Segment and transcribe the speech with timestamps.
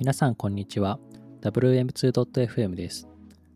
[0.00, 0.98] 皆さんこんにちは。
[1.42, 3.06] WM2.fm です。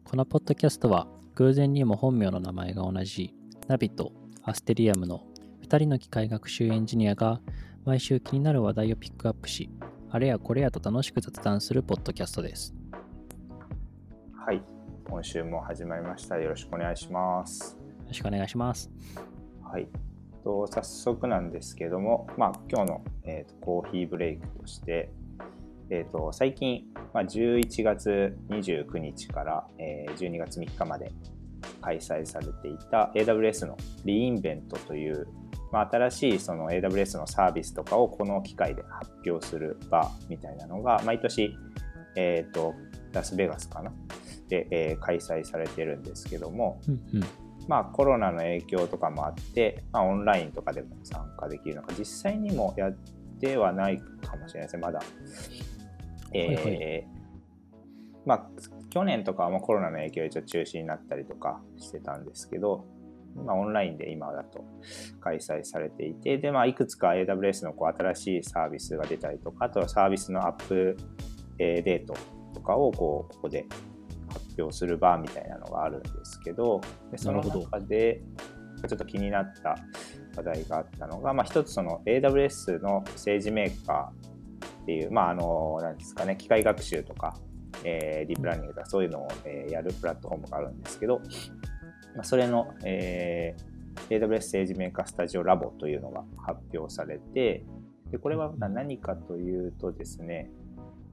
[0.04, 3.34] このポッドキャストは偶然にも本名の名前が同じ
[3.66, 4.12] ナビと
[4.42, 5.24] アステリアムの
[5.66, 7.40] 2人の機械学習エンジニアが
[7.86, 9.70] 毎週気になる話題をピックアップし
[10.10, 12.74] あれやこれやと楽しく雑談するポッドキャストです。
[14.36, 14.62] はい。
[15.08, 16.36] 今週も始まりました。
[16.36, 17.78] よろしくお願いします。
[17.78, 18.90] よろしくお願いします。
[19.62, 19.88] はい。
[20.44, 25.10] と早速なんですけども、まあ、今日の、えーと、コーヒーブレイクとして、
[25.90, 31.12] えーと、最近、まあ、11月29日から、えー、12月3日まで
[31.80, 35.26] 開催されていた AWS のリインベントという、
[35.72, 41.54] まあ、新しいその AWS のサービスとかをこの機会で発表する場みたいなのが毎年、
[42.16, 42.74] えーと、
[43.12, 43.92] ラスベガスかな？
[44.48, 47.24] で、えー、開催されてるんですけども、うんうん
[47.66, 52.96] まあ、コロナの影響とかもあって、まあ、オンラインとかでも参加できるのか実際にもやっ
[53.40, 55.00] てはないかもしれないですねまだ。
[56.34, 56.64] えー、はい。
[56.64, 57.08] はい、
[58.26, 58.50] まあ、
[58.90, 62.84] 去年とかはもうコロナの影響でちょっと中止になったりとかしてたんですけど、
[63.34, 64.64] まあ、オンラインで今だと
[65.20, 70.96] 開催されていてで、まあ、いくつか AWS のこう新しいサービスが出たりとかあとはサービスのアップ
[71.58, 72.14] デート
[72.52, 73.66] とかをこうここで
[74.28, 76.80] 発表する場みたいなのがあるんですけど
[77.10, 78.22] でその中で
[78.88, 79.76] ちょっと気になった
[80.36, 84.33] 話題があったのが、まあ、一つその AWS の SageMaker
[84.84, 87.40] っていう、まあ、あの、なんですかね、機械学習とか、
[87.84, 91.20] えー、ディープラーニングとかそういうのを、えー、やるプラットフォームがあるんですけど、
[92.14, 97.64] まあ、それの、えー、AWS SageMaker Studio Lab というのが発表されて、
[98.10, 100.50] でこれは何かというとですね、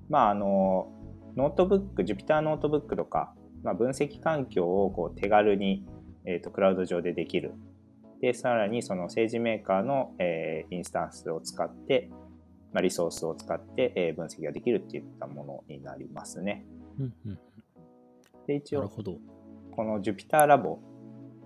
[0.09, 0.92] まあ、あの、
[1.38, 3.33] ノートブック、Jupyter ノートブックとか、
[3.64, 5.86] まあ、分析環境をこう手軽に、
[6.25, 7.53] えーと、クラウド上でできる。
[8.22, 12.09] で、さらにその SageMaker の、えー、インスタンスを使って、
[12.73, 16.66] まあ、リソースを使って、えー、分析ができるっていったものになりますね。
[17.00, 17.39] うんうん、
[18.47, 20.80] で、一応、この Jupyter Lab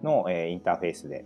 [0.04, 1.26] の、えー、インターフェースで、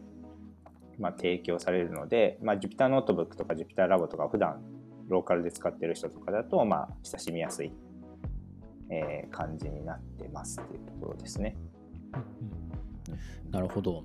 [0.97, 4.61] まあ、提供されるので、まあ、Jupyter ノートブックとか Jupyter ラボとか普段
[5.07, 7.71] ローカルで使ってる人とかだと、まあ、親しみやすい
[8.91, 11.55] えー、感じになってますっていうところですね。
[13.51, 14.03] なるほど。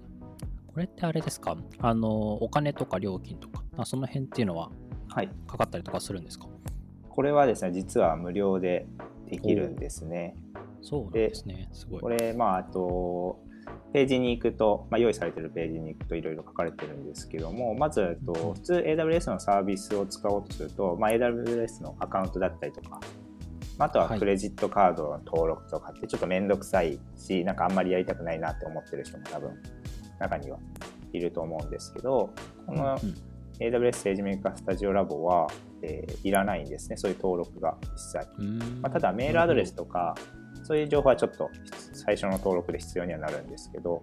[0.67, 1.57] これってあれですか？
[1.79, 4.77] あの、お金とか料金とか、あその辺っていうのは、はい。
[5.09, 6.47] かかったりとかするんですか、
[7.09, 8.87] これはですね、実は無料で
[9.27, 10.37] できるんですね。
[10.83, 11.69] そうですね。
[11.73, 12.01] すごい。
[12.01, 13.41] これ、まあ、あと、
[13.93, 23.01] ページに行くと、まあ、用意されてるページに行くといろいろ書かれてるんですけども、まず、と普通 AWS のサービスを使おうとすると、まあ、AWS のアカウントだったりとか、
[23.79, 29.51] あとはクレジットカードの登録とかってちょっと面倒くさいし、なんかあんまりやりたくないなって思ってる人も多分
[30.21, 30.59] 中には
[31.13, 32.31] いると思うんですけど、
[32.67, 32.99] この
[33.61, 35.49] AWS 政治メーカースタジオラボは、
[35.83, 38.27] えー、いらないんですね、そういう登録が一切。
[38.81, 40.15] まあ、ただメールアドレスとか、
[40.65, 41.51] そういう情報はちょっと
[41.93, 44.03] 最初の登録で必要にはなるんですけど、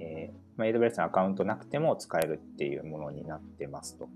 [0.00, 4.08] えーまあ、AWS のアカウントなくても使えるっていうものになってますと。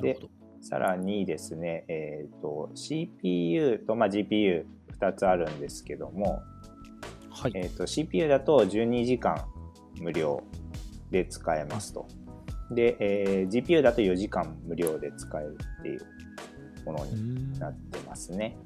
[0.00, 0.18] で、
[0.60, 6.42] さらにですね、えーと、CPU と、まあ、GPU2 つあるんですけども、
[7.30, 9.46] はいえーと、CPU だと12時間
[10.00, 10.42] 無料
[11.10, 12.06] で使えますと。
[12.70, 16.06] で、えー、GPU だと4時間無料で使えるっていう
[16.84, 18.56] ものになってますね。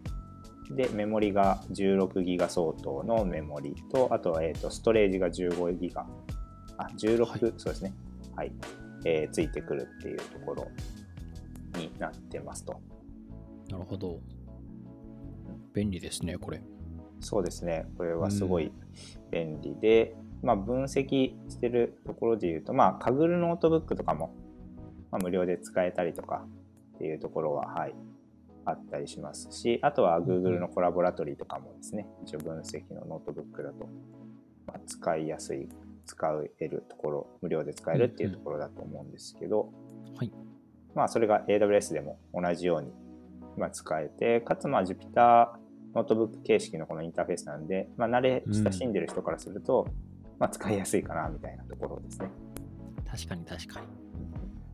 [0.70, 6.06] で、メモリが16ギガ相当のメモリと、あと,、えーと、ストレージが15ギガ、
[6.76, 7.92] あ、16、はい、そうですね。
[8.36, 8.52] はい、
[9.04, 10.68] えー、ついてくるっていうところ
[11.78, 12.80] になってますと。
[13.68, 14.20] なるほど。
[15.74, 16.62] 便利ですね、これ。
[17.20, 17.86] そうですね。
[17.96, 18.72] これはすごい
[19.30, 24.34] 便利で、うん、まあ、分析してるところで言うと、まあ、 Kaggle ノートブックとかも、
[25.10, 26.44] まあ、無料で使えたりとか
[26.96, 27.94] っていうところは、はい、
[28.64, 33.88] あったりしますし、あとは Google のコラボラトリーとかもですね、一応分析のノートブックだと、
[34.66, 35.68] まあ、使いやすい、
[36.06, 39.72] 使えるところ、無料で使えるっていうところだと思うんですけど、
[40.16, 40.32] はい。
[40.94, 42.92] まあ、それが AWS でも同じように
[43.56, 45.60] 今使えて、かつまあ Jupyter
[45.94, 50.09] ノートブック形式のこのインターフェースなんで、まあ、慣れ親しんでる人からすると、うん、
[50.40, 52.30] まあ、使いやすいかなみたいなところですね。
[53.08, 53.86] 確かに確かに。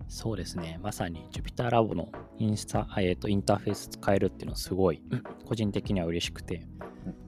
[0.09, 0.79] そうですね。
[0.83, 5.03] まさに Jupyter ラボのインスタ、えー、とインターフェース使えるっていうのはすごい、
[5.45, 6.63] 個人的には嬉しくて、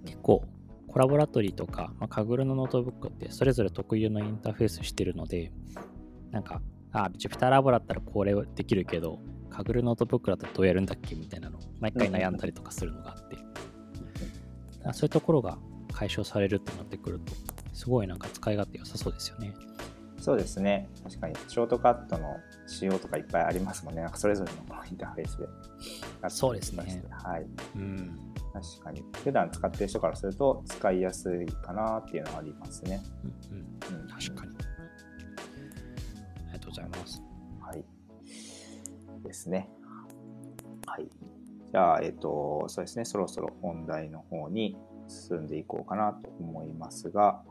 [0.05, 0.44] 結構
[0.87, 5.52] Colaboratory とか、まあ、 Kaggle のノートブックってそれぞれ特有のインターフェースしてるので、
[6.31, 6.62] なんか
[6.93, 9.19] あ、 Jupyter ラボだったらこれできるけど、
[9.50, 13.37] Kaggle ノートブックだとどうやるんだっけみたいなの、毎回悩んだりとかするのがあって、
[14.85, 15.58] うん、そういうところが
[15.93, 17.32] 解消されるってなってくると、
[17.78, 19.54] すごいなんか使い勝手良さそうですよね。
[20.20, 20.88] そうですね。
[21.04, 22.36] 確かに、ショートカットの
[22.66, 24.02] 仕様とかいっぱいありますもんね。
[24.02, 26.28] なんかそれぞれのインターフェースで。
[26.28, 27.04] そうですね。
[27.22, 27.46] はい。
[27.76, 28.19] うん。
[28.52, 29.04] 確かに。
[29.22, 33.00] 普段使ってる人からすると使いやすいかなっていうのはありますね。
[33.52, 34.00] うんうん。
[34.00, 34.56] うん、確かに。
[34.56, 37.22] ありがとうございます。
[37.60, 37.84] はい。
[39.25, 39.70] ですね。
[40.84, 41.08] はい。
[41.70, 44.76] じゃあ、えっ、と、そうですね、そろそろ本題の方に
[45.06, 47.42] 進んでいこうかなと思いますが、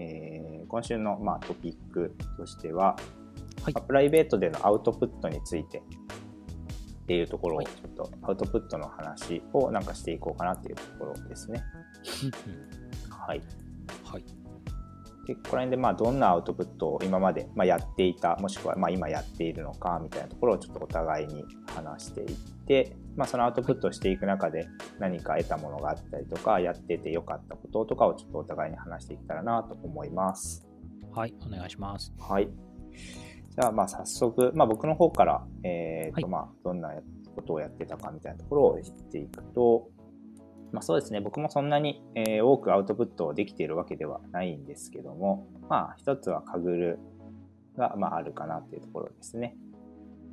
[0.00, 2.94] えー今週の、まあ、トピックとしては、
[3.64, 5.82] はいまあプライベートでのアウトプットについてっ
[7.06, 11.62] ていうところを、はいちょっとアウトプットの話をなんかしていこうかなっていうところですね。
[13.10, 13.42] はい。
[14.04, 14.39] はい。
[15.30, 22.36] でここら辺でまあどんなアウトプットを今までまあやっていたもしくはまあ今やっているのかみたいなところをちょっとお互いに話していっ
[22.66, 24.66] て、まあ、そのアウトプットをしていく中で
[24.98, 30.66] 何か得たものがあったりとかやっててよかったこととかをちょっとお互いに話していけたらなと思います。
[31.12, 31.34] はい。
[31.46, 32.12] お願いします。
[32.18, 32.48] はい。
[32.48, 36.90] じゃあまあ早速、まあ、僕の方から、えーとはいまあ、どんな
[37.36, 39.90] ことをやってたかみたいなところを言っていくと、
[40.72, 46.98] まあ、そうですね僕もそんなに、えー多くアウトプットできているわけではないんですけどもまあ一つはカグル
[47.76, 49.56] が、まあ、あるかなっていうところですね。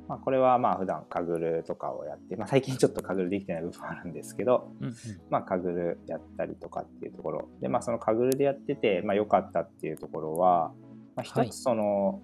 [0.08, 4.94] まあ、これはまあ普段カグルとかをやって、まあ、最近ちょっとカグルできてない部分はあるんですけど、うんうん。
[5.28, 10.72] まあ、カグルやったりとかっていうところで、まあ、そのカグルでやってて、まあ、良かったっていうところは、
[11.14, 12.22] まあ、はい一つその、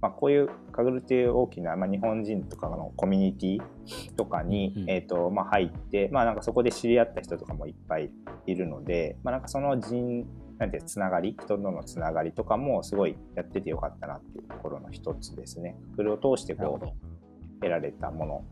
[0.00, 8.10] まあ、こういうカグルっていう大きな、まあ、日本人とかのコミュニティとかに、うんうんえーとまあ、入って、まあ、なんかそこで知り合った人とかもいっぱい
[8.46, 10.26] いるので、まあ、なんかその人
[10.58, 15.76] なんてつながり人とのつながりとかもすごいやっててよかったなっていうところの一つですね。
[15.92, 17.18] カグルを通してこう。
[17.60, 18.44] 得られたもの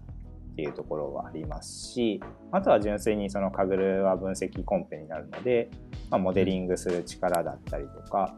[0.53, 2.21] っていうところはありますし
[2.51, 5.71] あとは純粋にそのカグルは分析コンペになるので、
[6.11, 8.35] まあ、モデリングする力だったりとか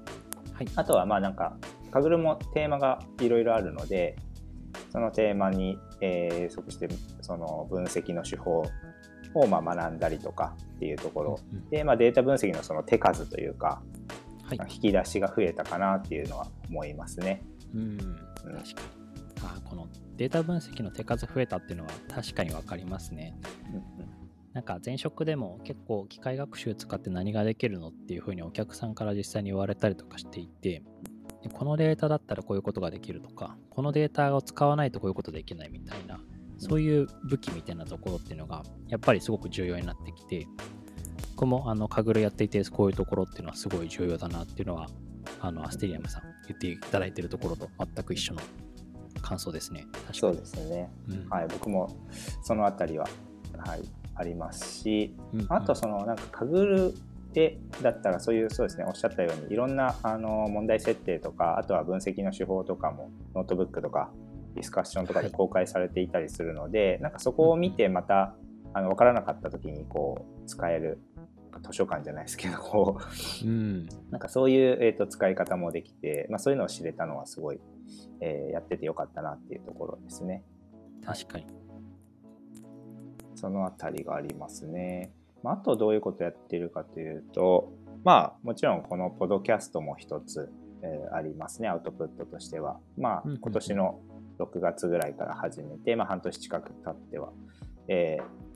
[0.58, 0.68] はい。
[0.74, 1.56] あとはまあなんか
[1.88, 4.16] カグルもテーマがいろいろあるので
[4.90, 6.88] そのテーマに、えー即して
[7.20, 8.64] その分析の手法
[9.34, 13.82] をまあ学んだりとかっていうところうんうんで、まあ、データ分析のその手数というか
[14.48, 14.58] はい。
[14.70, 17.42] 引き出しが増えたかなっていうのは思いますね。
[17.74, 17.98] うん。
[17.98, 18.64] 確かに。
[19.42, 19.86] あこの
[20.16, 23.36] データ分析の手数増えたっていうのは確かに分かりますね。
[24.54, 30.82] なんか前職でも結構機械学習使って何ができるのっていうふうにお客さんから実際に言われたりとかしていてで
[31.52, 36.20] このデータだったらこういうことができるとかこのデータを使わないとこういうことできないみたいな
[36.58, 40.46] そういう武器みたいなところっていうのがやっぱりすごく重要になってきて
[41.36, 44.88] 僕もあのカグルやっていてこういうところっていうのはすごい重要だなっていうのは
[45.40, 48.40] あのアステリアムさん言っていただいているところと全く一緒の
[49.22, 49.86] 感想ですね。
[49.92, 50.18] 確かに。
[50.18, 50.90] そうですね。
[51.08, 51.28] うん。
[51.28, 51.96] はい、僕も
[52.42, 53.06] そのあたりは、
[53.58, 53.82] はい、
[54.14, 55.46] ありますし、うんうん。
[55.48, 56.94] あとそのなんか Kaggle
[57.38, 64.10] でだったらそういうそうですねおっしゃったようにいろんなあの問題設定とかあとは分析の手法とかもノートブックとか
[64.54, 68.34] ディスカッションとかで公開されていたりするので、なんかそこを見てまた
[68.74, 71.00] あの分からなかった時にこう使える
[71.62, 72.98] 図書館じゃないですけどこ
[73.44, 77.60] ううんなんかそういう、えー、と使い方もできて、まあ、そういうのを知れたのはすごい、
[78.20, 80.42] えーやっててよかったなっていうところですね。
[81.04, 81.46] 確かに。
[83.36, 85.12] そのあたりがありますね。
[85.42, 87.72] まあ、あとどういうことやってるかというと、
[88.04, 90.50] まあもちろんこのポドキャストも一つ、
[90.82, 92.78] えーありますね、アウトプットとしては。
[92.96, 94.00] まあ今年の
[94.38, 97.32] 6月ぐらいから始めて、まあ半年近く経っては、
[97.88, 98.48] えー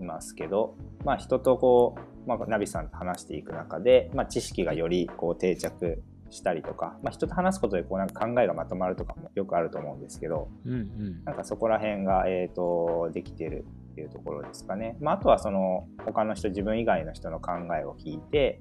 [0.00, 1.94] いますけど、まあ人とこ
[2.26, 11.24] う、まあ、ナビさんと話していく中で、まあ、知識がよりこう定着したりとか、まあ、人と話すことでこうなんか考えがまとまるとかもよくあると思うんですけど、うんうん。
[11.24, 14.96] なんかそこら辺が、えー、とできてるっていうところですかね。
[15.00, 18.60] まあ、あとはその他の人自分以外の人の考えを聞いて、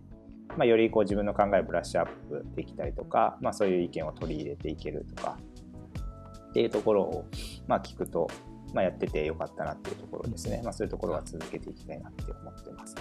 [0.49, 5.39] まあ、よりこう自分の考えをブラッシュアップできたりとか、まあ、そういう意見を取り入れていけるとか
[6.49, 7.25] っていうところを、
[7.67, 8.29] まあ、聞くと、
[8.75, 10.61] まあ、やっててよかったなっていうところですね。
[10.63, 12.95] まあ、そういうところは続けていきたいなって思ってます。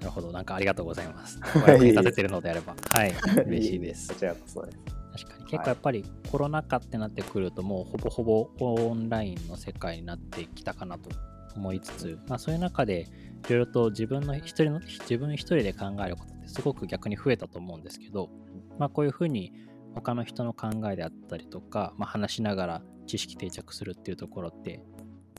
[0.00, 0.32] なるほど。
[0.32, 1.38] なんかありがとうございます。
[1.54, 2.74] お役に立ててるのであれば。
[2.90, 3.12] はい。
[3.46, 4.18] 嬉しいですこ。
[4.18, 4.78] ちらこそです。
[5.24, 5.44] 確かに。
[5.50, 11.10] 結構やっぱりコロナ禍ってなってくると、もうほぼほぼオンラインの世界になってきたかなと
[11.56, 13.08] 思いつつ、まあそういう中で、
[13.46, 18.30] いろいろと自分の一人の、自分一人で考えることってすごく逆に増えたと思うんですけど、
[18.78, 19.52] まあこういうふうに
[19.94, 24.82] 他の人の考えであったりとか、まあ、話しながら知識定着するっていうところって、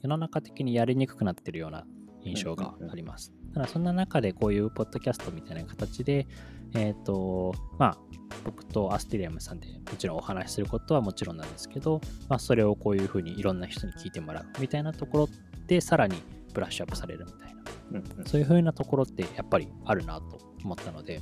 [0.02, 1.86] 世の中的にやりにくくなってるような
[2.24, 3.34] 印象があります。
[3.54, 6.28] ただそんな中でこういうポッドキャストみたいな形で、
[6.76, 7.98] えっ、と、まあ、
[8.44, 12.00] 僕とアステリアムさんでもちろんお話しすることはもちろんなんですけど、
[12.30, 15.30] まあ、それをこういうふうにいろんな人に聞いてもらうみたいなところ
[15.70, 16.22] でさらに
[16.54, 17.62] ブラッシュアップされるみたいな
[17.92, 21.22] うんうんそういうふうなところってやっぱりあるなと思ったので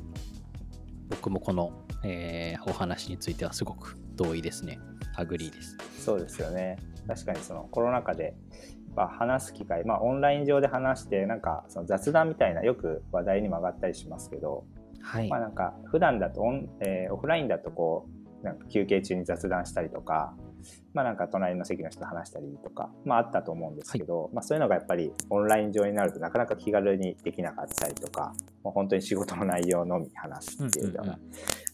[1.09, 1.71] 僕もこの、
[2.03, 4.79] えーお話についてはすごく同意ですね
[5.15, 5.77] agree です。
[5.99, 6.77] そうですよね。
[7.07, 8.35] 確かにそのコロナ禍で、
[8.95, 14.65] まあ、話す機会、まあ、オンライン上で話してなんかその雑談みたいなよく話題にも上がったりしますけど、
[15.01, 15.29] はい。
[15.29, 18.09] まあ、なんか普段だとオン、えーオフラインだとこ
[18.41, 20.35] うなんか休憩中に雑談したりとか、
[20.93, 28.33] まあ、なんか隣の席の人と話したりとか、まあ、あったと思うんですけど、まあ、そういうのがやっぱりオンライン上になるとなかなか気軽にできなかったりとか
[28.63, 31.19] もう本当に仕事の内容のみ話すっていうような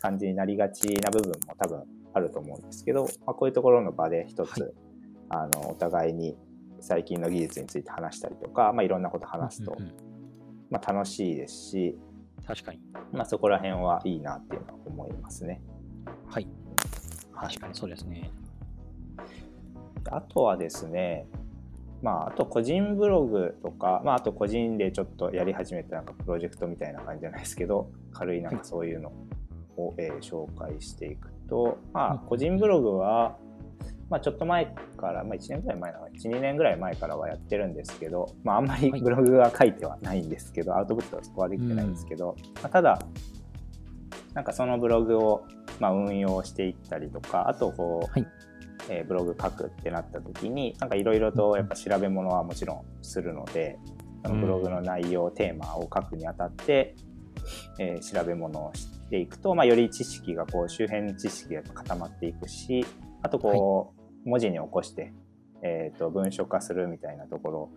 [0.02, 1.84] 感じになりがちな部分も多分
[2.14, 4.72] あると思うんですけど、まあ、こういうところの場で一つ、はい
[5.30, 6.38] あのお互いに
[6.80, 9.96] 最近の技術について話したりとか、まあ、いろんなこと話すと、うんうんうん
[10.70, 11.98] まあ、楽しいですし、
[12.46, 12.80] 確かに。
[13.12, 15.62] まあ、そこら辺はいいなっていうのは思いますね。
[16.28, 16.44] はい。
[16.44, 16.64] はい
[17.50, 18.32] 確かにそうですね。
[20.12, 21.28] あとはですね、
[22.02, 29.12] まあ、あと個人ブログとか、まあ、あと個人でちょっとやり始めたなんかプロジェクトみたいな感じじゃないですけど、軽いなんかそういうの
[29.78, 33.38] を、えー紹介していくと、まあ、うん個人ブログは、
[34.10, 39.02] まあ、ちょっと前から、まあ、1年ぐらい前なのかな1、2年ぐらい前からはやってるんですけど、まあ、あんまりはい。
[39.02, 43.00] ブログは書いてはないんですけど、アウトプットはそこはできてないんですけど、まあ、ただ、
[44.34, 45.48] なんかそのブログを、
[45.80, 48.28] まあ、運用していったりとか、あとこう、はい
[48.90, 53.78] えーブログ書くってなった時になんかいろいろとやっぱ調べ物はもちろんするので、
[54.26, 56.96] そのブログの内容、テーマを書くにあたって、
[57.80, 62.86] えー調べ物をしていくと、まあ、より知識がこう周辺知識が固まっていくし
[63.22, 63.94] あとこ
[64.26, 65.14] う、文字に起こして、
[65.62, 67.70] えー、と文書化するみたいなところ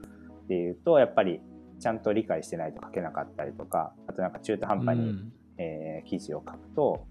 [0.49, 1.41] でいうとやっぱり
[1.81, 5.33] ちゃんと理解してないと書けなかったりとかあとなんか中途半端に、うん。
[5.59, 7.07] えー記事を書くと、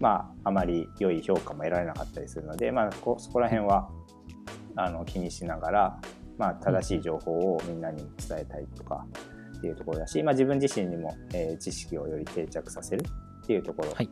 [0.00, 3.88] まあ、あまり良い評価も得られなかったりするので、まあ、こそこら辺は
[4.76, 6.00] あの気にしながら、
[6.38, 9.06] まあ、正しい情報をみんなに伝えたいとか
[9.58, 13.04] っていうところだし、まあ、自分自身にも、えー知識をより定着させる
[13.42, 14.08] っていうところ、はい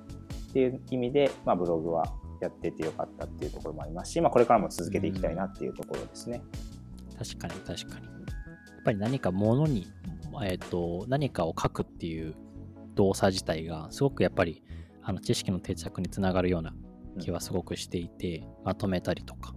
[0.53, 2.05] っていう意味で、まあ、ブログは
[2.41, 6.43] やっててよかったっていうところもありますし、まあ、これからも続けていきたいなっていうところですね。
[7.19, 8.07] 確かに確かに。
[8.07, 9.87] やっぱり何か物に、
[10.45, 12.35] えっ、と、何かを書くっていう
[12.97, 14.63] 動作自体が、すごくやっぱり、
[15.03, 16.75] あの知識の定着につながるような
[17.21, 19.55] 気はすごくしていて、まとめたりとか。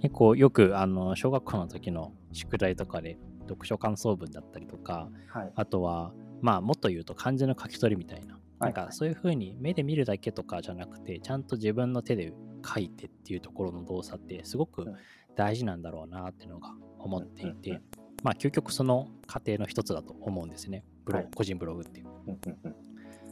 [0.00, 3.18] 結構よく、あの、小学校の時の宿題とかで、
[3.48, 8.34] 読書感想文だったりとか、はい、あとは、まあ、もっと言うと漢字の書き取りみたいな。
[8.34, 8.72] はい。
[8.74, 12.32] なんかそういう風に目で見るだけとかじゃなくて、ちゃんと自分の手で
[12.64, 14.96] 書いてっていうところの動作ってすごくうん。
[15.38, 17.80] 大事なんだろうなっていうのが思っていて、
[18.24, 20.84] まあ究極その過程の一つだと思うんですね。
[21.04, 21.32] ブログはい。
[21.32, 22.06] 個人ブログっていう。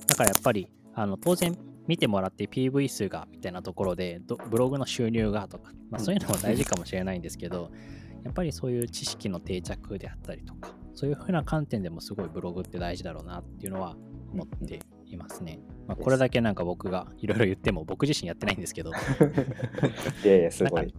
[0.07, 7.71] だからやっぱりあの当然見てもらって PV 数がみたいなところでどブログの収入がとか、まあ、そういうのも大事かもしれないんですけど、
[8.25, 13.95] やっぱりそういう知識の定着であったりとかそういう風な観点でもすごいブログって大事だろうなっていうのは
[14.33, 15.61] 思っていますね。
[15.87, 18.91] まあ、これだけなんか僕がいろいろ言っても僕自身やってないんですけど、
[20.25, 20.95] いやいや、すごい。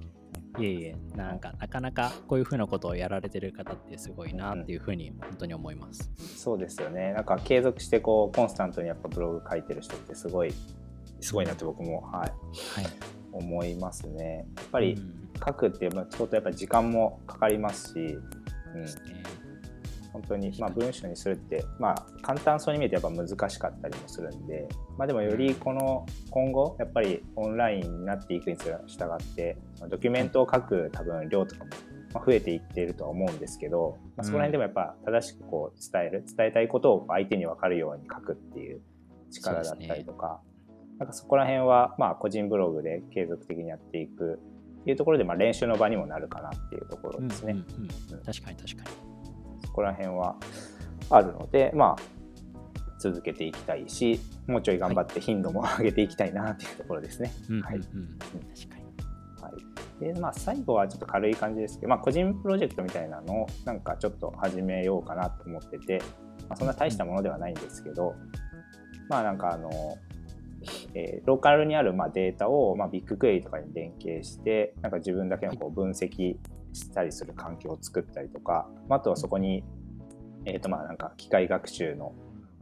[0.57, 6.11] いえいえ、なんかなかなかこういう風なことをやられてる方ってすごいなっていう風に本当に思います。
[6.17, 7.13] そうですよね。
[7.13, 10.53] なんか継続してこうコンスタントにやっぱブログ書いてる人ってすごい
[11.21, 12.31] すごいなって僕も、はい、
[12.81, 12.87] はい。
[13.31, 14.47] 思いますね。
[14.55, 18.87] やっぱりうん書くっていうまあ相当やっぱ時間もかかりますし、うん。
[20.17, 28.73] 本当にまあ文章にするってまあ簡単そうに見えてやっぱ難しかったりもするんで、まあでもよりこの今後やっぱりオンラインになっていくに従
[29.13, 29.57] って
[29.89, 31.69] ドキュメントを書く多分量とかも
[32.13, 38.81] まあ増えていっているとは思うんですけど、まあ、そこら辺でもやっぱ正しくこう伝える伝えたいことを相手に分かるように書くっていう
[39.31, 40.41] 力だったりとか、
[40.97, 44.39] なんかそこら辺はまあ個人ブログで継続的にやっていく
[44.81, 47.53] っていうところでまあ練習の場にもなるかなっていうところですね。
[47.53, 48.17] うんうん。
[48.17, 48.23] うん。
[48.23, 49.16] 確かに確かに。
[49.77, 50.35] そこら辺は
[51.11, 51.95] あるので、まあ、
[52.99, 57.31] 続けていきたいし、もうちょい頑張って頻度も上げていきたいなっていうところですね。
[57.61, 57.91] はい確か
[58.79, 58.87] に。
[59.39, 59.51] は
[60.01, 66.01] い、で、まあ、最後はちょっと軽い感じですけど、まあ、個人プロジェクトみたいなのをなんかちょっと始めようかなと思ってて、
[66.49, 68.15] まあ、そんな大したものではないんですけど、
[69.09, 69.69] まあなんかあの、
[70.95, 76.35] えーローカルにあるまあデータをまあビッグクエリとかに連携して、なんか自分だけのこう分析
[76.77, 79.63] したりする環境を作ったりとか、まああとはそこに、
[80.45, 82.13] えーとまあなんか機械学習の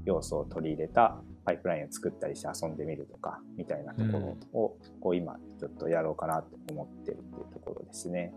[0.05, 8.33] 要素を取り入れたパイプラインを作ったりして遊んでみるとかみたいなところをこう今ちょっとやろうかなと思ってるっていうところですね。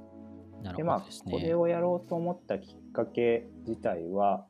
[0.62, 1.32] なでまあるほどですね。
[1.32, 4.44] これをやろうと思ったきっかけ自体は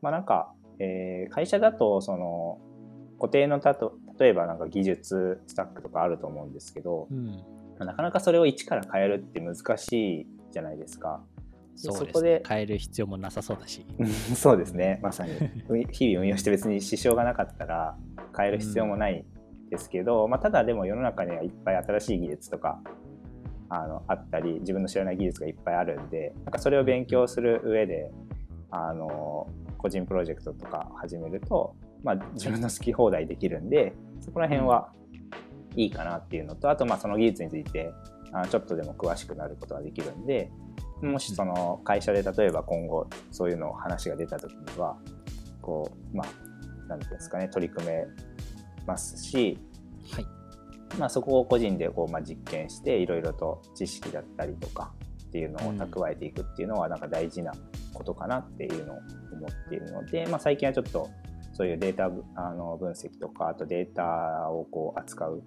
[0.00, 2.58] まあなんか、えー会社だとその
[3.18, 7.42] 固定のたと例えばなんか技術スタックとかあると思うんですけどうん、
[7.78, 11.22] なかなかそれを一から変えるって難しいじゃないですか。
[11.76, 12.42] そすそこでね。
[12.46, 13.86] 変える必要もなさそうだし。
[14.34, 17.96] そうですねまさにう日々運用して別に支障がなかったら
[18.36, 19.24] 変える必要もない
[19.70, 22.82] ですけど、まあ、ただでも世の中にはいっぱい新しい技術とか
[23.68, 28.10] あのあったり自分の知らない技術がいっぱいあるんでなんかそれを勉強する上で
[28.70, 34.92] あの個人プロジェクトとか始めると、まあ、自分の好き放題できるんでそこら辺は
[35.76, 37.92] いいかなっていうのとあとまあその技術について
[38.32, 40.50] あちょっとでも詳しくなることができるんで
[41.02, 44.98] もしその会社で例えば今後そういうの話が出た時には
[45.62, 46.26] こうまあ
[46.88, 48.04] 何ていうんですかね取り組め
[48.86, 49.58] ますし、
[50.12, 50.26] はい。
[50.98, 54.92] まあ、そこを個人でこう、まあ、実験していろいろと知識だったりとか
[55.28, 57.52] っていうのを蓄えていくっていうのはなんか大事な
[57.94, 58.96] ことかなっていうのを
[59.32, 61.08] 思っているので、まあ、最近はちょっと
[61.52, 65.42] そういうデータあの分析とかあとデータをこう扱う、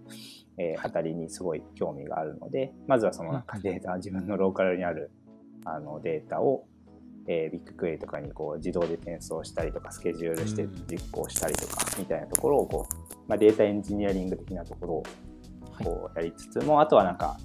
[0.58, 3.44] えー、あたりにすごい興味があるのでまずはそのなん。
[3.44, 5.12] かデータ自分のローカルにある
[5.66, 6.66] あのデータを、
[7.28, 15.04] えー、ビッグクエリとかにこう自動で転送したりとかスケジュールして実行したりとかみたいなところをこう、まあ、データエンジニアリング的なところを
[15.84, 17.38] こうやりつつも、はい、あとはなんか、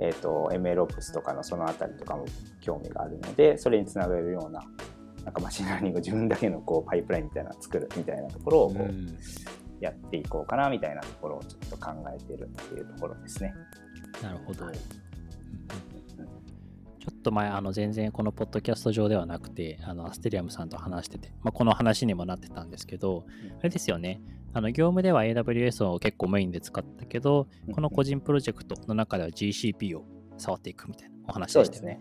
[0.00, 2.24] えーと、MLOps とかのそのあたりとかも
[2.60, 4.62] 興味があるのでそれにつなげるような
[5.24, 8.94] なんか machine learning 自分だけのこうパイプラインみたいなのを作るみたいなところをこう
[9.80, 13.54] やっていこうかなみたいなところをちょっと考えてるっていうところですね。
[14.22, 14.66] なるほど。
[17.08, 23.24] ちょっと前、あの全然このポッドキャスト上ではなくて、あのアステリアムさんと話してて、まあ、この話にもなってたんですけど、
[23.60, 24.20] あれですよね、
[24.52, 30.04] あの業務では AWS を結構メインで使ったけど、この個人プロジェクトの中では GCP を
[30.36, 32.00] 触っていくみたいなお話でしたね。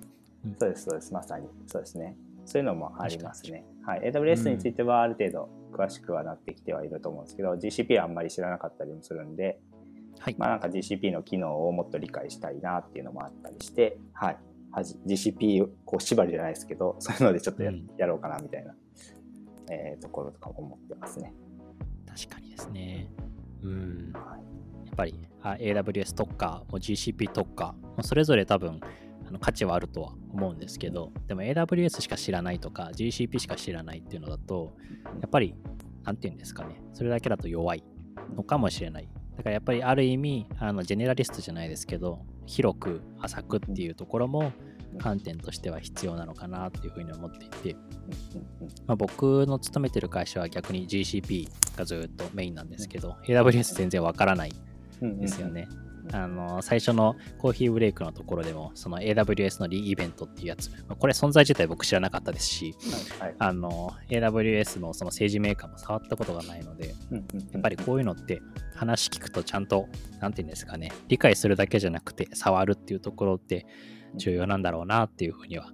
[0.60, 1.48] そうです、そうです、まさに。
[1.68, 2.18] そうですね。
[2.46, 3.66] そういうのもありますね。
[3.86, 9.60] はい、AWS についてはある程度詳しくはなってきてはいると思うんですけど、うん、GCP はあんまり知らなかったりもするんで、
[10.20, 14.38] はい、まあなんか GCP の機能をもっと理解したいなっていうのもあったりして、はい、
[15.08, 18.76] GCP こう縛りじゃないですけど、 そういうのでちょっとやうん、やろうかなみたいな、
[19.72, 21.34] えー、ところとかも思ってますね。
[22.06, 23.12] 確かにですね。
[23.64, 24.12] うん。
[24.14, 28.80] はい、やっぱりあ AWS 特化、も GCP 特化、それぞれ多分
[29.28, 34.74] あの価値はあるとは思うんですけど、でも AWS しか知らないとか GCP しか知らないっていうのだと、
[35.22, 35.56] やっぱり、
[36.04, 37.84] なんていうんですかね、それだけだと弱い
[38.36, 39.10] のかもしれない。
[39.36, 44.54] だからやっぱりある意味、あのジェネラリストじゃないですけど、広く浅くっていうところも
[44.98, 47.76] 観点としては必要なのかなっていうふうに思っていて、
[48.88, 54.54] まあ、僕の勤めてる会社は逆に GCP がずっとメインなんですけど、AWS 全然わからない
[55.02, 55.68] ですよね。
[56.12, 62.76] あの最初のコーヒーブレイクのところでも、その AWS のリイベントっていうやつ、これ存在自体僕知らなかったですし、
[63.20, 66.90] はいはい、あの AWS のその政治メーカーも触ったことがないので、
[67.52, 68.42] やっぱりこういうのって
[68.76, 69.88] 話聞くとちゃんと、
[70.20, 73.66] なんていうんですかね、理解するだけじゃなくて触るっていうところって
[74.16, 75.72] 重要なんだろうなっていうふうには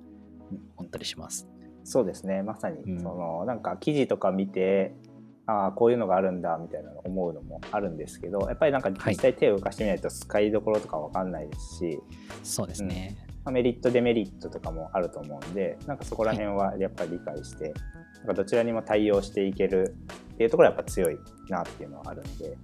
[0.78, 1.48] 思ったりします。
[1.86, 4.96] そうですね、まさに、うん、そのなんか記事とか見て、
[5.46, 12.00] ああこういうのがあるんだみたいなの思うのもあるんですけどやっぱりなんか実際手を動かしてみないと使いどころとか分かんないですし、
[12.44, 17.74] そうですね、うん、メリットデメリットとかもあると思うんでなんかそこら辺はやっぱり理解して、はい、
[18.20, 19.96] なんかどちらにも対応していける
[20.34, 21.18] っていうところはやっぱ強い
[21.50, 22.58] なっていうのはあるんで、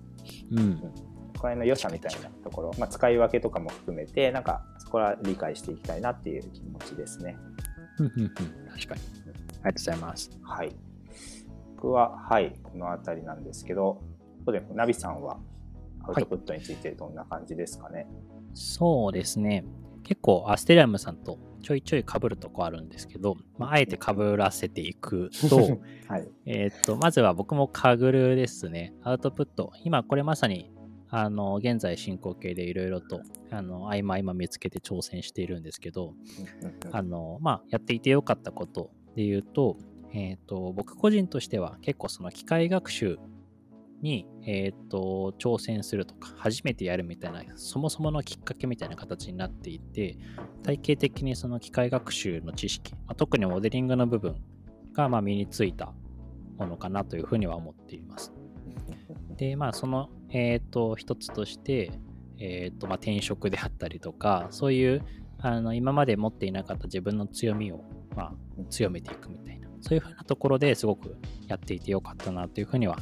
[0.51, 0.91] うん、うん、この
[1.33, 7.37] 辺の良さみたいなところ、まあ、使い分けとかも含めてなんかそこは理解していきたいなっていう気持ちですね。
[7.99, 8.69] うんうんうん、確かに。
[8.71, 10.31] ありがとうございます。
[10.41, 10.88] はい。
[11.81, 14.03] 僕は、はい、この辺りなんですけど、こ
[14.47, 15.39] こでナビさんは
[16.03, 17.99] アウトプットについてどんな感じですかね？
[17.99, 18.07] はい、
[18.53, 19.63] そうですね。
[20.03, 28.93] 結構アステリアムさんとちょいちょい被るとこあるんですけど、まあ、あえて被らせていくと、はい、 えっと、まずは僕もカグルですね。
[29.01, 29.71] アウトプット。
[29.85, 30.73] 今これまさに、
[31.07, 36.13] あの、現在進行形でいろいろと、あの、合間合間見つけて挑戦しているんですけど、
[36.91, 39.77] あの、まあ、やっていてよかったことで言うと、
[40.13, 43.19] えっ、ー、と、僕個人としては結構その機械学習
[44.01, 50.17] に、えっ、ー、と、挑戦するとか、初めてやるみたいな、そもそものきっかけみたいな形になっていて、
[50.63, 54.35] 体系的にその機械学習の知識、まあ、特にモデリングの部分
[54.93, 55.93] がま身についた
[56.57, 58.33] ものかなというふうには思っています。
[59.35, 61.91] で、まあ、その、えっ、ー、と、一つとして、
[62.37, 65.01] えっ、と、まあ、転職であったりとか、そういう、
[65.39, 67.83] あの、今まで持っていなかった自分の強みを、
[68.15, 68.33] まあ、
[68.69, 69.68] 強めていくみたいな。
[69.81, 71.15] そういうふうなところですごく
[71.47, 72.97] やっていてよかったなというふうには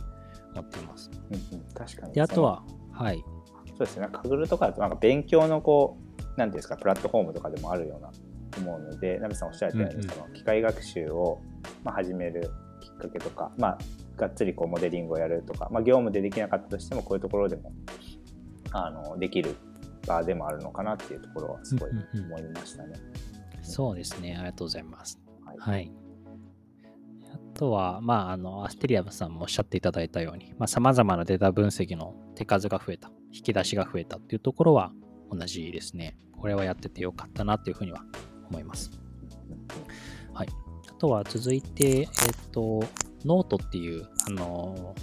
[0.54, 1.10] 思っています。
[1.30, 2.14] うんうん、確かに。
[2.14, 3.24] で、あとは、はい。
[3.70, 8.12] そうですね、カグルとかだとなんか勉強のこう、なんていうんですか、プラットフォームとかでもあるような
[8.58, 11.42] 思うので、ナビさんおっしゃったように、その機械学習を、
[11.84, 12.50] まあ、始める
[12.82, 13.78] きっかけとか、まあ、
[14.16, 17.72] がっつりこうモデリングをやるとか、まあ、業務でできなかったとしても、こういうところでも
[18.72, 19.56] あのできる
[20.08, 22.94] 場でもあるのかなっていうところはすごい思いましたね。
[23.54, 25.20] うんうん、そうですね、ありがとうございます。
[25.46, 26.07] はい、はい
[27.58, 34.92] とは、まあ、あの、アステリアムさんもおっしゃっていただいたように、まあ、様々なデータ分析の手数が増えた、引き出しが増えたっていうところは
[35.32, 36.18] 同じですね。
[36.40, 38.04] これはやっててよかったなっていうふうには
[38.50, 38.92] 思います。
[40.34, 40.48] はい。
[40.88, 42.08] あとは続いて、えっ、
[42.52, 42.84] と、
[43.26, 44.96] ノートっていう、あの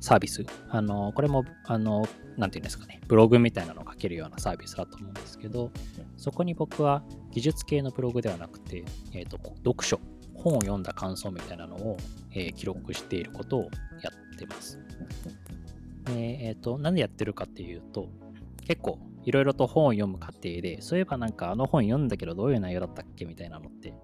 [0.00, 0.44] サービス。
[0.68, 5.70] あのこれも、あのなんていうんですかね、ブログみたいなのを書けるようなサービスだと思うんですけど、
[6.18, 9.98] そこに僕は技術系のブログではなくて、えっ、と、読書、
[10.42, 11.96] 本を読んだ感想みたいなのを、
[12.32, 13.62] えー記録していることを
[14.02, 14.78] やってます。
[16.06, 18.08] でえっ、と、なんでやってるかっていうと、
[18.66, 23.94] 結構いろいろと本を読む過程で、そういえばなんかあの本読んだけどどういう内容だったっけみたいなのって、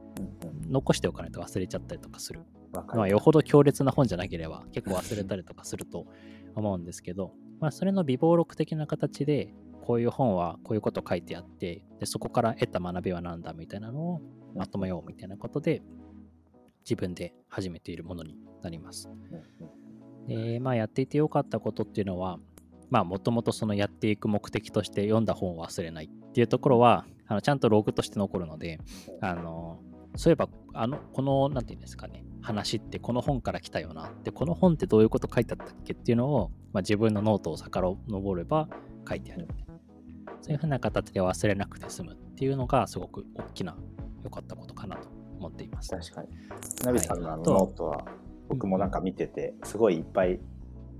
[0.68, 2.40] 残しておかないと忘れちゃったりとかする。
[2.72, 6.07] まあ、よほど強烈な本じゃなければ結構忘れたりとかすると
[6.55, 14.20] 思うんですけど、まあ、それの微暴録的な形で、こういう本はこういうこと書いてあって、でそこから得た学びは何だみたいなのを
[14.55, 15.83] まとめようみたいなことで、
[16.88, 19.11] 自分で始めているものになります。
[20.27, 22.38] で、まあ、やっていてよかったことっていうのは、
[22.88, 28.81] まあ、もともとそのやっていく目的として読んだ本を忘れないっていうところは、あのちゃんとログとして残るので、
[29.20, 29.81] あの
[30.16, 34.11] そういえば、あの、この、なんていうんですかね、話ってこの本から来たよな。
[34.24, 38.68] で、この本ってどういうこと書いてあったっけっていうのを、まあ、自分のノートを遡れば
[39.07, 39.46] 書いてある。
[40.40, 43.77] そういうふうな形で忘れなくて済むっていうのが、すごく大きな
[44.24, 45.90] 良かったことかなと思っています。
[45.90, 46.29] 確かに。
[46.85, 48.05] ナビさんのノートは、
[48.48, 50.40] 僕もなんか見てて、すごいいっぱい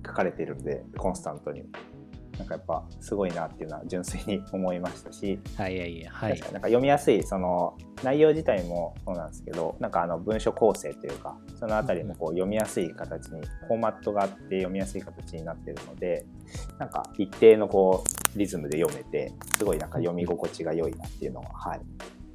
[0.07, 1.65] 書かれてるんで、コンスタントに。
[2.39, 16.25] なんかやっぱすごいなっていうのは純粋に思いましたし、はい、いやいや、はいなんか読みやすいその内容自体もそうなんですけどなんかあの文書構成というかそのあたりもこう読みやすい形にフォーマットがあって読みやすい形になってるので
[16.79, 21.81] なんか一定のこうリズムで読めてすごいなんか読み心地が良いなっていうのは、はい、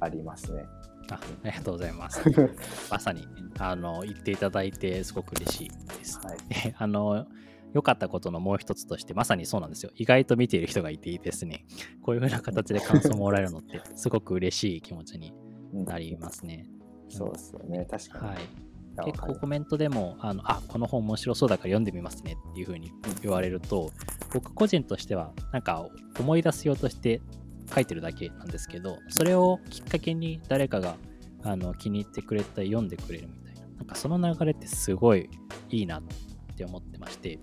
[0.00, 0.64] ありますね。
[1.10, 1.14] あ
[1.44, 2.22] ありがとうございます。
[2.90, 3.26] まさに、
[3.58, 6.18] あの、言っていただいて、すごく嬉しいです。
[6.18, 7.26] はいであの、
[7.74, 9.90] 良かったことのもう一つとして、まさにそうなんですよ。
[9.96, 11.66] 意外と見ている人がいてですね、
[12.02, 15.34] こういう風な形で感想もらえるのって、 すごく嬉しい気持ちに
[15.72, 16.66] うんなりますね。
[17.08, 18.26] そうですよね確かに。
[18.28, 18.38] はい。
[19.06, 23.90] 結構コメントでも、あの、あ、この本面白そうだから読んでみますねっていう風に言われると、
[24.32, 25.88] 僕個人としては、なんか
[26.20, 27.20] 思い出すようとして
[27.72, 30.96] 書いてるだけなんですけど、それをきっかけに誰かが
[31.42, 35.28] あの気に入ってくれた読んでくれるみたいな、なんかその流れってすごい
[35.70, 36.02] いいなっ
[36.56, 37.38] て思ってまして、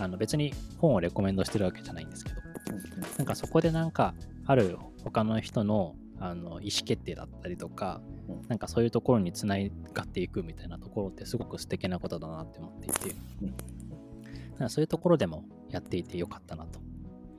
[0.00, 2.40] あの別に本をレコメンドしてるわけじゃないんですけど、
[3.18, 4.14] なんかそこでなんか
[4.46, 9.56] ある他の人のあの意思決定だったりとかうん、なんかそういうところにつな
[9.92, 13.14] がっていくみたいなところってすごく素敵なことだなって思っていて、
[14.52, 16.80] なんかそういうところでもやっていてよかったなと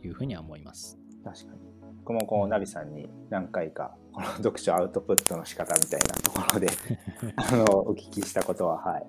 [0.03, 0.97] いうふうには思います。
[1.25, 1.59] 確かに。
[2.05, 6.67] 僕もこうナビさんに何回かこの読書アウトプットの仕方みたいなところで
[7.35, 9.07] あのお聞きしたことは、はい、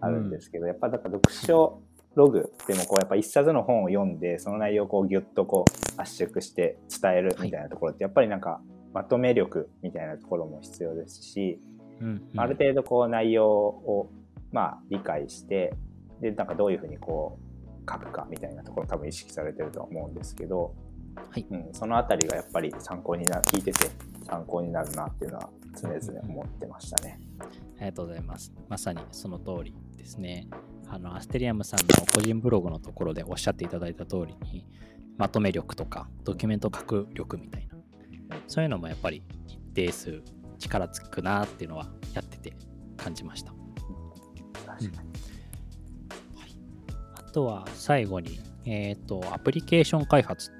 [0.00, 1.80] あるんですけど、やっぱだから読書
[2.14, 8.60] ログでもこうやっぱ一冊の本を読んでその内容をこうギュッとこう圧縮して伝えるみたいなところってやっぱりなんか
[8.92, 11.60] まとめ力みたいなところも必要ですし、
[12.00, 12.22] うん。
[12.36, 14.10] ある程度こう内容を
[14.52, 15.74] まあ理解して
[16.20, 20.74] でなんかどういうふうにこう書くかみたいなところ多分意識されてると思うんですけど、
[21.16, 23.90] はいうん、そのあたりがやっぱり参考にな聞いてて
[24.24, 25.50] 参考になるなっていうのは
[25.80, 27.20] 常々思ってましたね。
[27.78, 28.52] ありがとうございます。
[28.68, 30.48] まさにその通りですね。
[30.88, 34.66] あのアステリアムさんの個人ブログのところでおっしゃっていただいた通りに、
[35.16, 37.76] まとめ力とかドキュメント書く力みたいな、
[38.46, 40.22] そういうのもやっぱり一定数
[40.58, 42.56] 力つくなっていうのはやってて
[42.96, 43.52] 感じました。
[44.66, 45.10] 確かに。
[47.14, 50.52] あとは最後に、えっ、と、アプリケーション開発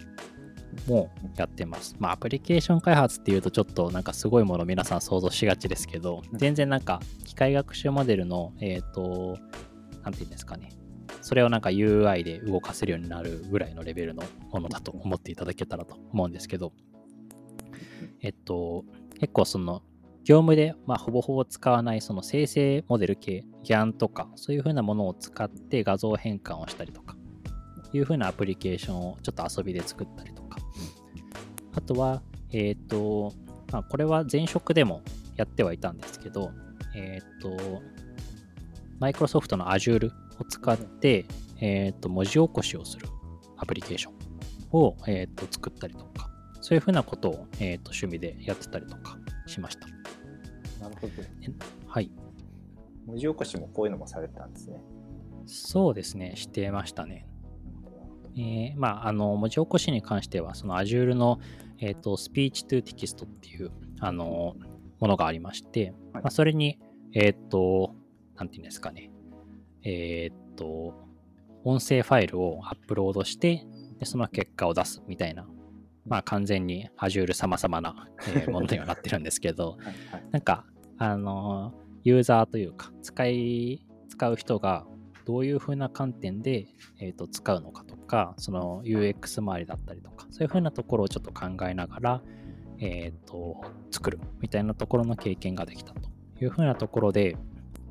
[0.87, 1.97] もやってます。
[1.99, 9.39] まあ、アプリケーション開発っていうとちょっとなんかすごいもの皆さん想像しがちですけど、全然なんか機械学習モデルの、えっ、と、
[10.03, 10.71] なんていうんですかね。
[11.21, 16.73] それをなんか UI で動かせるようになるぐらいのレベルのものだと思っていただけたらと思うんですけど、
[18.21, 18.85] えっと、
[19.21, 19.83] 結構その
[20.25, 27.17] 業務で、まあ、ほぼほぼ使わないその生成モデル系、GAN とか、そういう風なものを使って画像変換をしたりとか、
[27.93, 30.34] いう風なアプリケーションをちょっと遊びで作ったりとか、
[31.75, 33.33] あとは、えっ、と、
[33.73, 35.03] まあ、これは前職でも
[35.37, 36.51] やってはいたんですけど、
[36.95, 37.83] えっ、と、
[39.01, 41.27] マイクロソフトの Azure を使って、
[41.61, 43.09] えっ、と、文字起こしをする
[43.57, 44.15] アプリケーション
[44.73, 49.87] を、えっ、と、作ったりとか、そういう風なことを、えっ、と、趣味でやってたりとかしました。
[50.81, 51.13] なるほど。
[51.87, 52.11] はい。
[53.07, 54.81] 文字起こしもこういうのもされてたんですね。
[55.47, 57.27] そうですね、してましたね。
[58.37, 61.39] えーまあ、あの、文字起こしに関しては、その Azure の、
[61.79, 64.57] えっ、と、Speech to Text っていう、あの、
[65.01, 66.23] ものがありまして、はい。
[66.25, 66.79] まあ、それに、
[67.13, 67.95] えっ、と、
[68.37, 69.11] なんていうんですかね、
[69.83, 70.95] えっ、と、
[71.65, 73.67] 音声ファイルをアップロードして、
[73.99, 75.47] でその結果を出すみたいな
[76.07, 80.25] まあ完全に Azure 様々な、えー ものにはなってるんですけど、はいはい。
[80.31, 80.67] なんか、
[80.99, 84.87] あのーユーザーというか、使い、使う人が
[85.25, 86.67] どういう風な観点で、
[87.01, 92.23] えーと使うのかとか、その UX 周りだったりとか、そういう風なところをちょっと考えながら、
[92.79, 96.01] えっ、と、作るみたいなところの経験ができたと
[96.41, 97.37] いう風なところで、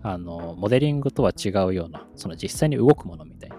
[0.02, 3.56] あの、モデリングとは違うような、その実際に動くものみたいな、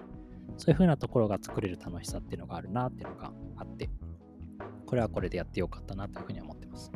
[0.57, 3.89] そういう風なところが作れる楽しさっていうのがあるなっていうのがあって、
[4.85, 6.91] これはこれでやってよかったなというふうに思ってます。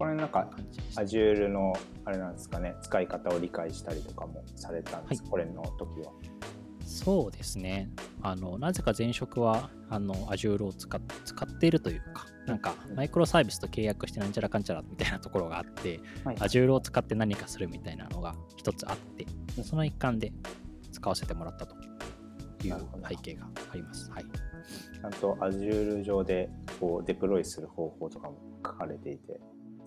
[0.00, 0.48] これなんか、
[0.96, 1.74] Azure の
[2.06, 6.10] あれなんですかね、使い方を理解したりとかもされたんですか、これの時は。
[6.86, 7.90] そうですね。
[8.22, 19.26] あの、なぜか前職は、あの、Azure を使っ使っているというか、なんかう、んマイクロサービスと契約してなんちゃらかんちゃらみたいなところがあって、はい Azure を使って何かするみたいなのが一つあって
[19.58, 20.32] う、んその一環で
[20.92, 21.76] 使わせてもらったと
[22.66, 24.10] いう背景があります。
[24.10, 24.24] はい。
[24.24, 26.48] ちゃんと Azure 上で
[26.80, 29.38] こうデプロイする方法とかも書かれていて、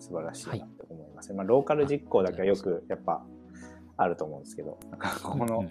[0.04, 1.36] 素晴らしいなって思いますね。
[1.36, 3.24] まあ、ローカル実行だけはよくやっぱ
[3.96, 5.64] あると思うんですけど、なんかここの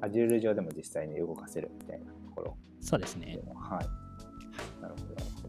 [0.00, 3.86] Azure 上でも実際に動かせるみたいなところそうですねは、はい。
[4.82, 5.48] なるほど、なるほ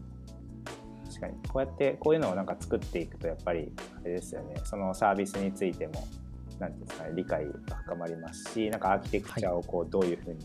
[1.08, 6.06] 確かに、こうやって、こういうのをなんか作っていくと、やっぱり、あれですよね、そのサービスについても、
[6.58, 10.40] なんていうんですかね、理解が深まりますし、なんかアーキテクチャをこう、どういうふうに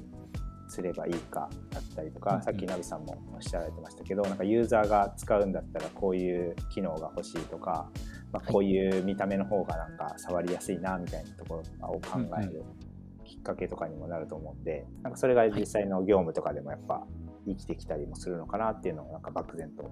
[0.68, 7.90] すればいいかだったりとか、さっきナビさんもおっしゃられてましたけど、なんかユーザーが使うんだったら、こういう機能が欲しいとか、
[8.32, 12.64] まあ、こういう見た目の方がなんか触りやすいな、みたいなところとかを考える。
[13.26, 17.06] きっかけとかにもなると思うんで、なんかそれが実際の業務とかでもやっぱ
[17.48, 19.84] 生きてきたりもするのかなっていうのをなんか漠然と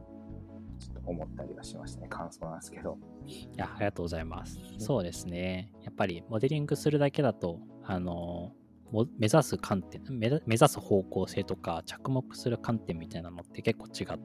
[0.79, 2.07] ちょっと思ったりはしましたね。
[2.09, 2.97] 感想なんですけど。
[3.25, 4.59] いや、ありがとうございます。
[4.77, 5.71] そうですね。
[5.81, 8.55] やっぱりモデリングするだけだと、あの、も
[8.93, 14.19] 目指す観点目指、す方向性とか、着目する観点みたいなのって結構違っ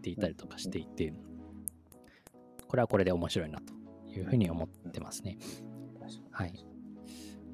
[0.00, 1.12] ていたりとかしていて、
[2.66, 3.74] これはこれで面白いなと
[4.10, 5.38] いうふうに思ってますね。
[6.30, 6.52] はい。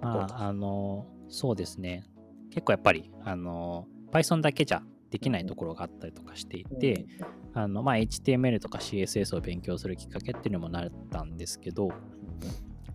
[0.00, 2.04] まあ、あの、そうですね。
[2.50, 7.06] 結構やっぱり、あの、Python だけじゃできないところがあったりとかしていて、
[7.52, 11.90] あの、まあ、HTML とか CSS を勉強するきっかけっていうのもなったんですけど、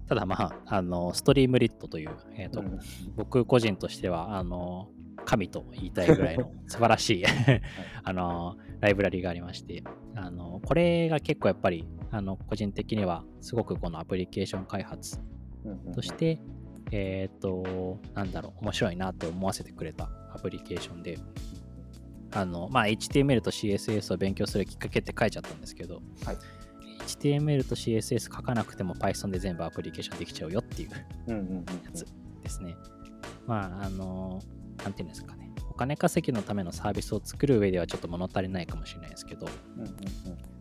[0.07, 2.79] ただまあ、あの、ストリームリットという、えっ、と、うん。
[3.15, 4.89] 僕個人としては、あの、
[5.25, 7.23] 神と言いたいぐらいの 素晴らしい
[8.03, 9.83] あの、ライブラリがありまして、
[10.15, 15.19] あの、これが結構やっぱり、あの、個人的にはすごくこのアプリケーション開発
[15.93, 16.39] として、
[16.91, 21.17] えっ、と、なんだろう、面白いなって思わせてくれたアプリケーションで、
[22.31, 26.37] あの、まあ、HTML と CSS を勉強するきっかけって書いちゃったんですけど、はい
[27.19, 32.05] HTML と CSS 書かなくても Python で全部アプリケーションできちゃうよっていうやつ
[32.43, 32.75] ですね。
[33.47, 34.41] まあ、あの、
[34.83, 35.51] なんていうんですかね。
[35.69, 39.47] お金稼ぎのためのサービスを作る上ではちょっと物足りないかもしれないですけど、
[39.77, 39.95] うんうんうん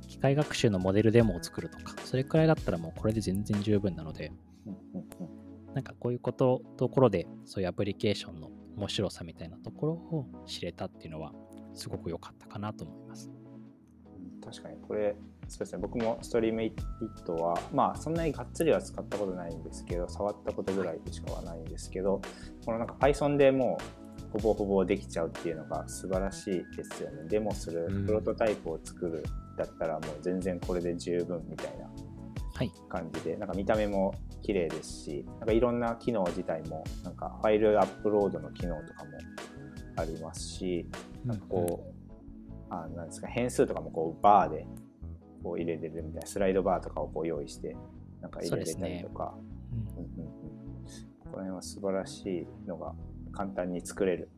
[0.06, 4.32] 機械学習のモデルデモを作るとか、それくらいだったらもうこれで全然十分なので、
[4.64, 11.32] うんうんうんなんかこういうこと、ところで、そういうアプリケーションの面白さみたいなところを知れたっていうのは、
[11.74, 13.28] すごく良かったかなと思います。
[13.28, 15.16] うん確かにこれ
[15.48, 15.78] そうですね。
[15.80, 22.20] 僕もストリームイットはまあそんなにがっつりは使ったことないんですけど触ったことぐらいでしかはないんですけど
[22.64, 27.28] このなんか Python でもうほぼほぼできちゃうっていうのが素晴らしいですよね。
[27.28, 28.06] デモするうん。
[28.06, 29.22] プロトタイプを作る
[29.56, 31.88] だったらもう全然これで十分みたいな
[32.54, 32.72] はい。
[32.88, 39.10] 感じでなんか見た目も綺麗ですしなんかいろんな機能自体もなんかファイルアップロードの機能とかも
[39.96, 40.86] ありますし
[41.24, 41.94] なんかこう、
[42.70, 44.66] あなんですか変数とかもこうバーで
[45.44, 47.76] こう入れれるみたいなスライドバーとかをこう用意して
[48.22, 49.34] なんか入れれたりとか、
[49.72, 50.34] うんうんうんうん。
[51.30, 52.94] この辺は素晴らしいのが
[53.32, 54.30] 簡単に作れる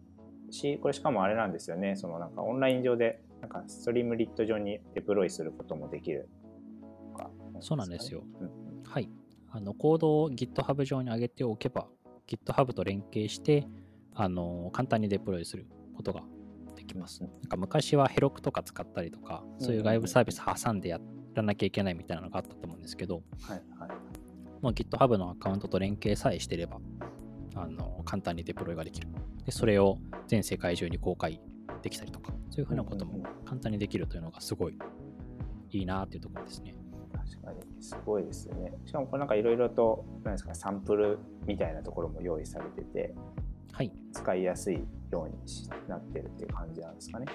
[0.50, 1.94] しこれしかもあれなんですよね。
[1.96, 6.28] そのなんかオンライン上でなんかストリームリット上にデプロイすることもできる
[7.12, 7.30] とか。
[7.60, 8.24] そうなんですよ。
[8.40, 8.82] うんうん。
[8.82, 9.08] はい。
[9.50, 11.86] あの、コードを GitHub 上に上げておけば、
[12.26, 13.66] GitHub と連携して、
[14.14, 16.22] あの、簡単にデプロイすることが
[16.76, 17.24] できます。
[17.24, 21.00] うんなんか昔はヘロクとか使ったりとか、そういう外部サービス挟んでや
[21.34, 23.90] らなきゃいけないみたいなのがあったと思うんですけど、はいはい
[24.62, 26.78] もう GitHub のアカウントと連携さえしてれば、
[27.54, 29.08] あの、簡単にデプロイができる。
[29.44, 31.40] で、それを全世界中に公開
[31.82, 34.78] できたりとか、そういうふうなことも簡単にできるというのがすごい
[35.70, 36.74] いいなっていうところですね。
[37.12, 43.14] 確かにすごいですよねしかもこれなんかいろいろとなんですかサンプルみたいなところも用意されてて
[43.72, 43.92] はい。
[44.12, 47.26] 使いやすいようにしなってるっていう感じなんですかね。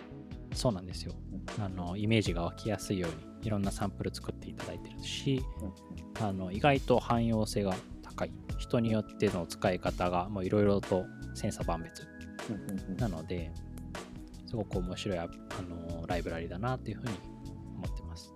[0.54, 1.14] そうなんですよ。
[1.60, 12.08] あのイメージが湧きやすいようにいろんなサンプル作っていただいてるしうんあの意外と汎用性が高い人によっての使い方がもういろいろと千差万別
[12.50, 13.52] うんうんうんなので、
[14.48, 17.14] すごく面白いあのライブラリだなっていうふうに
[17.78, 18.34] 思ってます。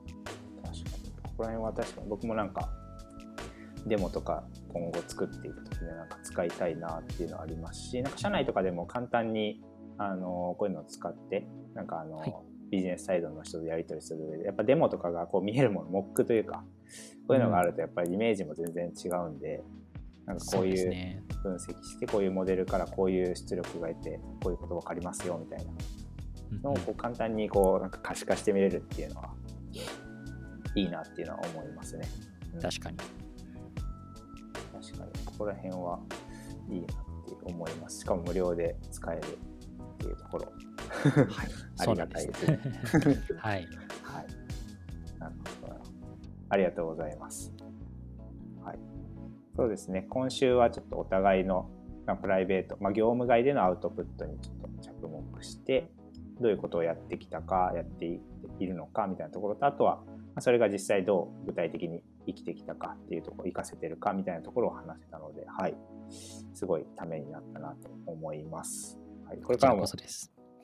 [0.63, 1.12] 確かに。
[1.24, 2.69] ここら辺は確かに僕もなんか
[3.86, 4.43] デモとか
[4.75, 9.61] 今後作っていくときになんか使いたいなっていうのはありますし、なんか社内とかでも簡単に
[9.97, 12.33] あのこういうのを使って、なんかあの、はい
[12.71, 16.63] ビジネスサイドの人とやり取りする上で、やっぱデモとかがこう見えるもの、モックというか、
[17.27, 19.63] こういうのがあるとやっぱりイメージも全然違うんで、
[20.25, 21.23] なんかこそうういう。
[21.43, 25.71] 分析して、こういうモデルからこういう出力がいて、こういうこと分かりますよみたいな
[26.51, 29.29] うんのをこう簡単にこうなんか可視化して見れるっていうのは
[30.75, 32.07] いいなっていうのは思いますね。
[32.55, 32.97] うん確かに。
[35.38, 36.00] ここら辺は
[36.69, 38.00] いいなって思います。
[38.00, 40.45] しかも無料で使えるっていうところ。
[40.45, 41.50] はい。
[41.80, 43.15] ありがたいでですすね。
[43.15, 43.21] ね。
[43.38, 43.67] はい。
[44.04, 45.19] はい。
[45.19, 45.74] なるほど。
[46.50, 47.54] ありがとうございます。
[48.63, 48.80] はい。
[49.56, 50.06] そうですね。
[50.10, 51.69] 今週はちょっとお互いの、
[52.06, 55.91] まあ、プライベート、まあ、業務外でのアウトプットにちょっと着目して、
[56.39, 65.75] どういうことをやってきたか、やっているのかみたいなところと、あとは、まあそれが実際どう具体的に生きてきたかっていうところ、活かせてるかみたいなところを話せたので、はい。
[66.53, 68.99] すごいためになったなと思います。
[69.25, 69.38] はい。
[69.41, 69.85] これからも。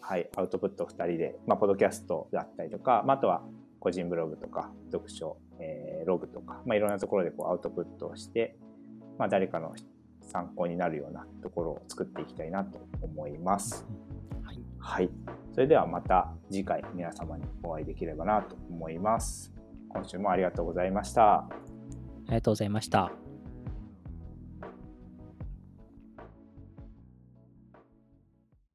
[0.03, 3.43] はい、アウトプット2人で、まあ、ポッドキャストだったりとか、まあ、あとは
[3.79, 8.57] 個人ブログとか、読書、えーログとか、まあ、いろんなところでこうアウトプットをして、
[9.19, 9.73] まあ、誰かの
[10.21, 13.85] 参考になるようなところを作っていきたいなと思います。
[14.43, 14.59] はい。
[14.79, 15.09] はい。
[15.53, 19.53] それではまた次回皆様にお会いできればなと思います。
[19.93, 21.39] 今週もありがとうございました。
[21.39, 21.49] あ
[22.27, 23.30] りがとうございました。